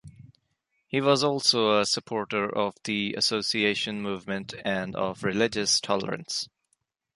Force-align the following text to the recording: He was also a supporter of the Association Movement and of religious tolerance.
He 0.87 0.99
was 0.99 1.23
also 1.23 1.79
a 1.79 1.85
supporter 1.85 2.49
of 2.49 2.73
the 2.85 3.13
Association 3.13 4.01
Movement 4.01 4.55
and 4.65 4.95
of 4.95 5.21
religious 5.23 5.79
tolerance. 5.79 6.49